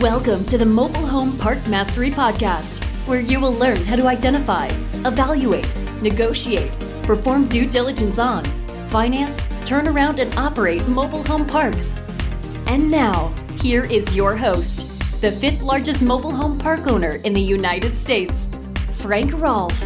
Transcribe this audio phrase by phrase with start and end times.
[0.00, 4.68] Welcome to the Mobile Home Park Mastery Podcast, where you will learn how to identify,
[5.04, 6.72] evaluate, negotiate,
[7.02, 8.46] perform due diligence on,
[8.88, 12.02] finance, turn around, and operate mobile home parks.
[12.66, 17.42] And now, here is your host, the fifth largest mobile home park owner in the
[17.42, 18.58] United States,
[18.92, 19.82] Frank Rolfe.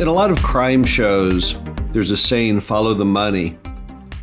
[0.00, 1.62] In a lot of crime shows,
[1.92, 3.56] there's a saying follow the money.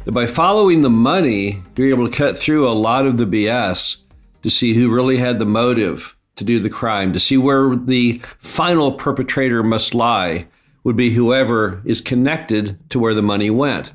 [0.05, 4.01] That by following the money, you're able to cut through a lot of the BS
[4.41, 8.21] to see who really had the motive to do the crime, to see where the
[8.37, 10.47] final perpetrator must lie,
[10.83, 13.93] would be whoever is connected to where the money went.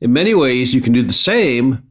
[0.00, 1.88] In many ways, you can do the same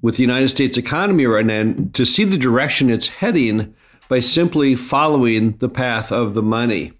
[0.00, 3.72] with the United States economy right now to see the direction it's heading
[4.08, 6.92] by simply following the path of the money.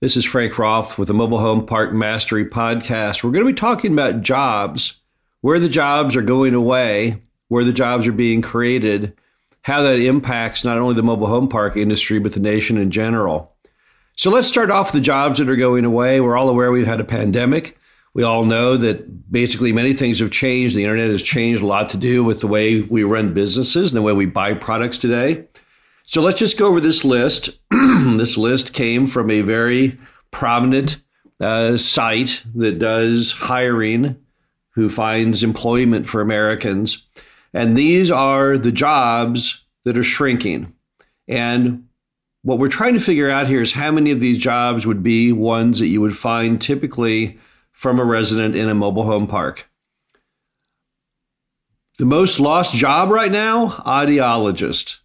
[0.00, 3.24] This is Frank Rolfe with the Mobile Home Park Mastery Podcast.
[3.24, 5.00] We're going to be talking about jobs,
[5.44, 9.12] where the jobs are going away, where the jobs are being created,
[9.60, 13.54] how that impacts not only the mobile home park industry, but the nation in general.
[14.16, 16.18] So let's start off with the jobs that are going away.
[16.18, 17.76] We're all aware we've had a pandemic.
[18.14, 20.74] We all know that basically many things have changed.
[20.74, 23.98] The internet has changed a lot to do with the way we run businesses and
[23.98, 25.44] the way we buy products today.
[26.04, 27.50] So let's just go over this list.
[27.70, 29.98] this list came from a very
[30.30, 31.02] prominent
[31.38, 34.23] uh, site that does hiring,
[34.74, 37.06] who finds employment for Americans.
[37.52, 40.72] And these are the jobs that are shrinking.
[41.28, 41.88] And
[42.42, 45.32] what we're trying to figure out here is how many of these jobs would be
[45.32, 47.38] ones that you would find typically
[47.72, 49.68] from a resident in a mobile home park.
[51.98, 54.98] The most lost job right now, audiologist.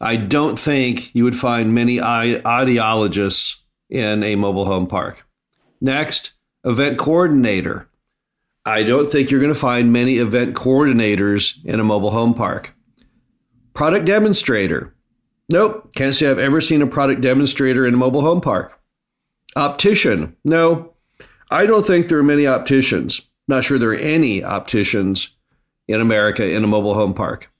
[0.00, 5.26] I don't think you would find many audiologists in a mobile home park.
[5.80, 6.32] Next,
[6.64, 7.89] event coordinator.
[8.64, 12.74] I don't think you're going to find many event coordinators in a mobile home park.
[13.74, 14.94] Product demonstrator.
[15.48, 18.78] Nope, can't say I've ever seen a product demonstrator in a mobile home park.
[19.56, 20.36] Optician.
[20.44, 20.92] No,
[21.50, 23.20] I don't think there are many opticians.
[23.48, 25.34] Not sure there are any opticians
[25.88, 27.50] in America in a mobile home park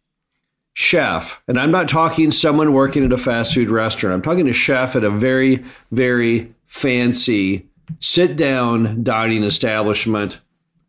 [0.75, 4.15] chef, and I'm not talking someone working at a fast food restaurant.
[4.15, 7.67] I'm talking a chef at a very, very fancy
[7.99, 10.41] sit down dining establishment.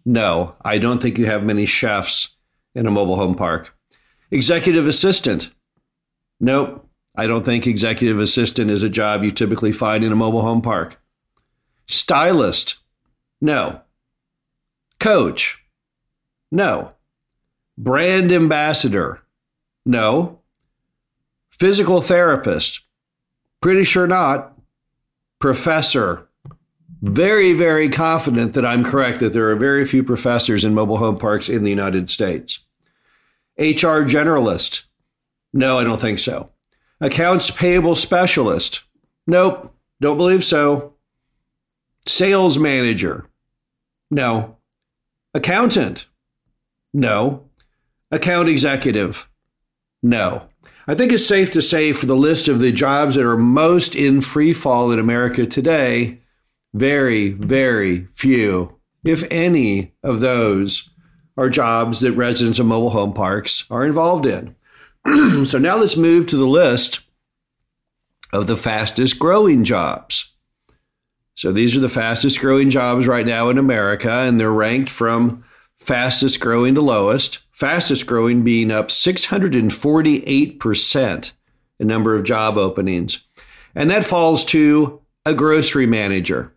[0.06, 2.36] No, I don't think you have many chefs
[2.74, 3.76] in a mobile home park.
[4.32, 5.52] Executive assistant.
[6.40, 6.88] Nope.
[7.16, 10.62] I don't think executive assistant is a job you typically find in a mobile home
[10.62, 11.00] park.
[11.88, 12.78] Stylist.
[13.42, 13.82] No.
[15.00, 15.64] Coach.
[16.52, 16.94] No.
[17.78, 19.22] Brand ambassador.
[19.86, 20.40] No.
[21.50, 22.82] Physical therapist?
[23.62, 24.58] Pretty sure not.
[25.40, 26.30] Professor?
[27.02, 31.18] Very, very confident that I'm correct that there are very few professors in mobile home
[31.18, 32.60] parks in the United States.
[33.58, 34.84] HR generalist?
[35.54, 36.52] No, I don't think so.
[37.00, 38.84] Accounts payable specialist?
[39.26, 40.94] Nope, don't believe so.
[42.06, 43.28] Sales manager?
[44.12, 44.58] No.
[45.34, 46.06] Accountant?
[46.94, 47.46] No.
[48.12, 49.28] Account executive?
[50.04, 50.48] No.
[50.88, 53.96] I think it's safe to say for the list of the jobs that are most
[53.96, 56.21] in free fall in America today,
[56.74, 60.90] very, very few, if any, of those
[61.38, 64.56] are jobs that residents of mobile home parks are involved in.
[65.46, 67.02] so now let's move to the list
[68.34, 70.32] of the fastest growing jobs.
[71.36, 75.44] So these are the fastest growing jobs right now in America, and they're ranked from
[75.76, 81.32] fastest growing to lowest fastest growing being up 648%
[81.80, 83.28] in number of job openings.
[83.76, 86.52] And that falls to a grocery manager.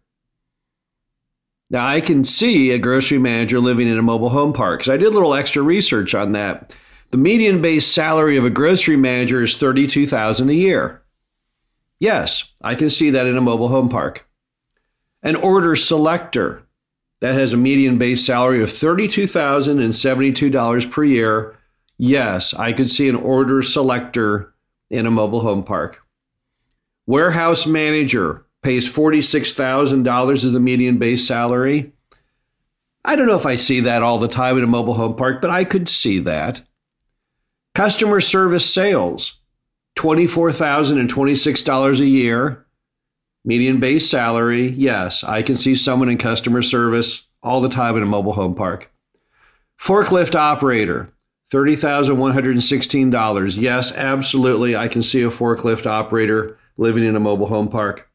[1.75, 4.97] Now, I can see a grocery manager living in a mobile home park because I
[4.97, 6.73] did a little extra research on that.
[7.11, 11.03] The median base salary of a grocery manager is 32000 a year.
[11.99, 14.25] Yes, I can see that in a mobile home park.
[15.25, 16.63] An order selector
[17.19, 21.59] that has a median base salary of $32,072 per year,
[21.99, 24.55] yes, I could see an order selector
[24.91, 26.03] in a mobile home park.
[27.09, 31.93] Warehouse manager pays $46,000 as the median base salary.
[33.05, 35.43] I don't know if I see that all the time in a mobile home park,
[35.43, 36.63] but I could see that.
[37.75, 39.39] Customer service sales,
[39.97, 42.65] $24,026 a year.
[43.45, 48.03] Median base salary, yes, I can see someone in customer service all the time in
[48.03, 48.91] a mobile home park.
[49.79, 51.13] Forklift operator,
[51.53, 53.61] $30,116.
[53.61, 58.09] Yes, absolutely, I can see a forklift operator living in a mobile home park.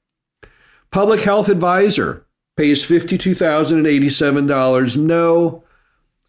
[0.92, 2.26] Public health advisor
[2.58, 4.98] pays $52,087.
[4.98, 5.64] No,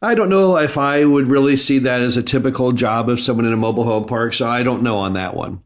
[0.02, 3.46] I don't know if I would really see that as a typical job of someone
[3.46, 5.62] in a mobile home park, so I don't know on that one.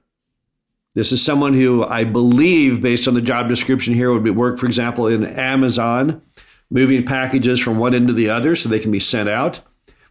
[0.95, 4.59] this is someone who I believe, based on the job description here, would be work,
[4.59, 6.23] for example, in Amazon,
[6.71, 9.61] moving packages from one end to the other so they can be sent out.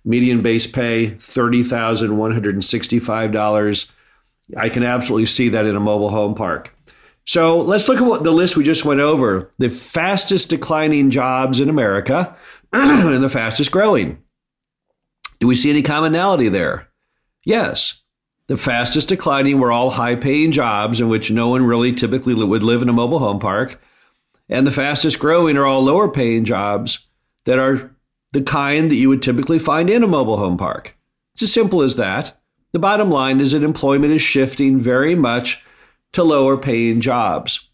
[0.04, 3.92] Median base pay $30,165.
[4.56, 6.72] I can absolutely see that in a mobile home park.
[7.26, 11.60] So let's look at what the list we just went over the fastest declining jobs
[11.60, 12.36] in America
[12.74, 14.22] and the fastest growing.
[15.40, 16.88] Do we see any commonality there?
[17.44, 18.04] Yes.
[18.48, 22.62] The fastest declining were all high paying jobs in which no one really typically would
[22.62, 23.82] live in a mobile home park.
[24.50, 27.00] And the fastest growing are all lower paying jobs
[27.46, 27.96] that are
[28.32, 30.96] the kind that you would typically find in a mobile home park.
[31.34, 32.40] It's as simple as that.
[32.72, 35.64] The bottom line is that employment is shifting very much
[36.14, 37.70] to lower paying jobs.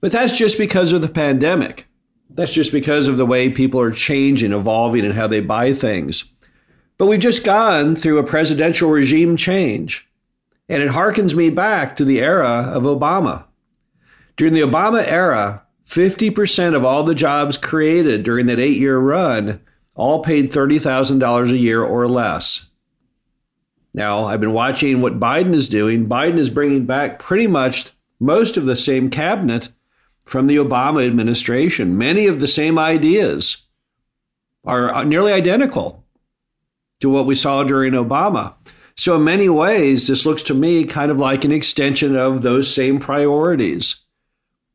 [0.00, 1.86] But that's just because of the pandemic.
[2.30, 6.32] That's just because of the way people are changing, evolving, and how they buy things.
[6.98, 10.08] But we've just gone through a presidential regime change,
[10.68, 13.44] and it harkens me back to the era of Obama.
[14.36, 19.60] During the Obama era, 50% of all the jobs created during that eight year run
[19.94, 22.66] all paid $30,000 a year or less.
[23.92, 26.08] Now, I've been watching what Biden is doing.
[26.08, 29.68] Biden is bringing back pretty much most of the same cabinet
[30.24, 31.96] from the Obama administration.
[31.96, 33.58] Many of the same ideas
[34.64, 36.04] are nearly identical
[37.00, 38.54] to what we saw during Obama.
[38.96, 42.72] So, in many ways, this looks to me kind of like an extension of those
[42.72, 44.03] same priorities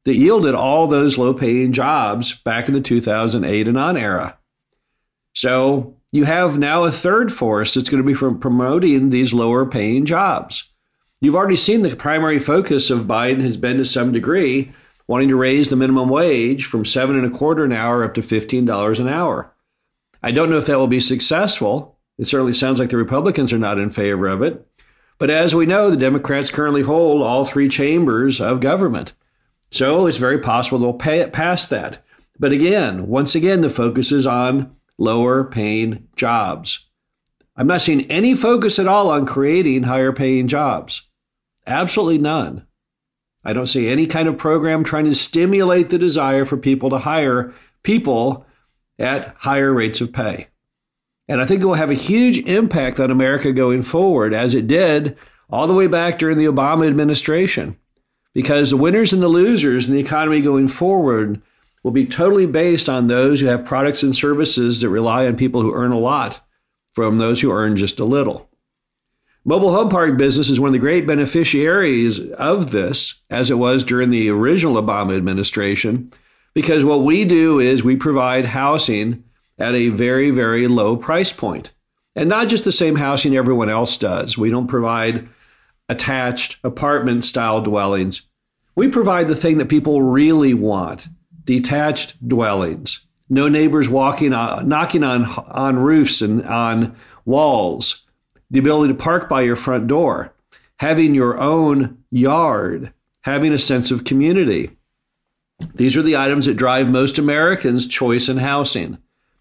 [0.05, 4.37] that yielded all those low paying jobs back in the 2008 and on era.
[5.33, 9.65] So, you have now a third force that's going to be from promoting these lower
[9.65, 10.69] paying jobs.
[11.21, 14.71] You've already seen the primary focus of Biden has been to some degree
[15.09, 18.21] wanting to raise the minimum wage from seven and a quarter an hour up to
[18.21, 19.53] $15 an hour.
[20.21, 21.97] I don't know if that will be successful.
[22.17, 24.65] It certainly sounds like the Republicans are not in favor of it.
[25.17, 29.13] But as we know, the Democrats currently hold all three chambers of government.
[29.71, 32.03] So it's very possible they'll pay it past that.
[32.39, 36.85] But again, once again, the focus is on lower paying jobs.
[37.55, 41.03] I'm not seeing any focus at all on creating higher paying jobs.
[41.67, 42.65] Absolutely none.
[43.43, 46.97] I don't see any kind of program trying to stimulate the desire for people to
[46.97, 48.45] hire people
[48.97, 50.47] at higher rates of pay.
[51.27, 54.67] And I think it will have a huge impact on America going forward, as it
[54.67, 55.15] did
[55.49, 57.77] all the way back during the Obama administration.
[58.33, 61.41] Because the winners and the losers in the economy going forward
[61.83, 65.61] will be totally based on those who have products and services that rely on people
[65.61, 66.41] who earn a lot
[66.91, 68.49] from those who earn just a little.
[69.45, 73.83] Mobile home park business is one of the great beneficiaries of this, as it was
[73.83, 76.11] during the original Obama administration,
[76.53, 79.23] because what we do is we provide housing
[79.57, 81.71] at a very, very low price point.
[82.15, 84.37] And not just the same housing everyone else does.
[84.37, 85.29] We don't provide
[85.89, 88.21] attached apartment style dwellings.
[88.75, 91.09] We provide the thing that people really want
[91.43, 93.05] detached dwellings.
[93.29, 98.05] No neighbors walking on, knocking on, on roofs and on walls.
[98.51, 100.33] The ability to park by your front door.
[100.77, 102.93] Having your own yard.
[103.21, 104.77] Having a sense of community.
[105.75, 108.97] These are the items that drive most Americans' choice in housing.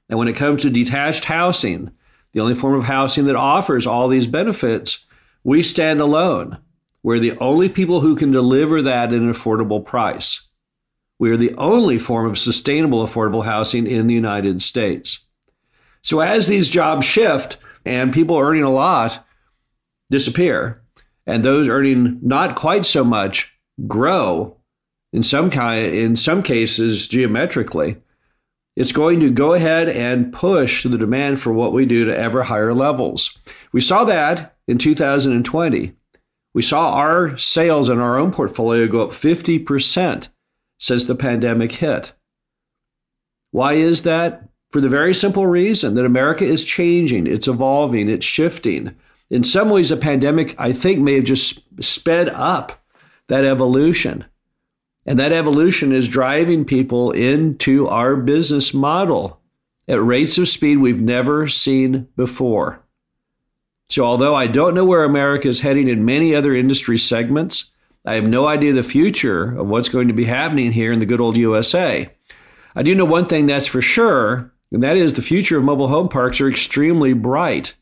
[0.08, 1.92] And when it comes to detached housing,
[2.32, 5.04] the only form of housing that offers all these benefits,
[5.48, 6.58] we stand alone.
[7.02, 10.46] We're the only people who can deliver that at an affordable price.
[11.18, 15.20] We are the only form of sustainable affordable housing in the United States.
[16.02, 19.26] So as these jobs shift and people earning a lot
[20.10, 20.82] disappear,
[21.26, 23.50] and those earning not quite so much
[23.86, 24.54] grow
[25.14, 27.96] in some kind in some cases geometrically,
[28.76, 32.42] it's going to go ahead and push the demand for what we do to ever
[32.42, 33.38] higher levels.
[33.72, 35.94] We saw that in 2020.
[36.54, 40.28] We saw our sales in our own portfolio go up 50%
[40.78, 42.12] since the pandemic hit.
[43.50, 44.48] Why is that?
[44.70, 48.94] For the very simple reason that America is changing, it's evolving, it's shifting.
[49.30, 52.82] In some ways, the pandemic, I think, may have just sped up
[53.28, 54.24] that evolution.
[55.06, 59.40] And that evolution is driving people into our business model
[59.86, 62.82] at rates of speed we've never seen before.
[63.90, 67.70] So, although I don't know where America is heading in many other industry segments,
[68.04, 71.06] I have no idea the future of what's going to be happening here in the
[71.06, 72.10] good old USA.
[72.74, 75.88] I do know one thing that's for sure, and that is the future of mobile
[75.88, 77.74] home parks are extremely bright.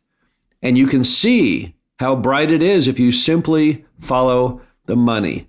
[0.63, 5.49] And you can see how bright it is if you simply follow the money.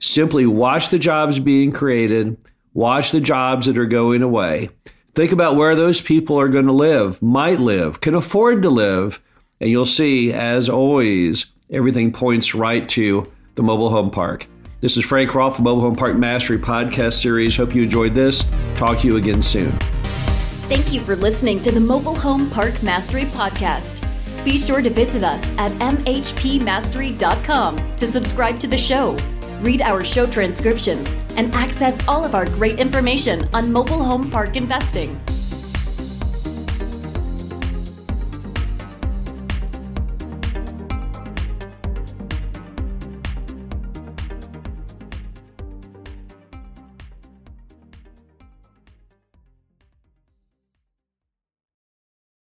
[0.00, 2.36] Simply watch the jobs being created,
[2.72, 4.70] watch the jobs that are going away.
[5.14, 9.20] Think about where those people are going to live, might live, can afford to live,
[9.60, 14.48] and you'll see, as always, everything points right to the mobile home park.
[14.80, 17.56] This is Frank Rolfe, from Mobile Home Park Mastery podcast series.
[17.56, 18.44] Hope you enjoyed this.
[18.76, 19.72] Talk to you again soon.
[20.68, 24.04] Thank you for listening to the Mobile Home Park Mastery podcast.
[24.44, 29.16] Be sure to visit us at mhpmastery.com to subscribe to the show,
[29.60, 34.56] read our show transcriptions, and access all of our great information on mobile home park
[34.56, 35.18] investing.